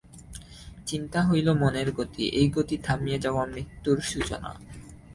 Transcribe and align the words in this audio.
চিন্তা 0.87 1.19
হইল 1.21 1.47
মনের 1.53 1.89
গতি, 1.91 2.23
এই 2.31 2.47
গতি 2.49 2.75
থামিয়া 2.77 3.17
যাওয়া 3.17 3.43
মৃত্যুর 3.45 3.97
সূচনা। 4.01 4.51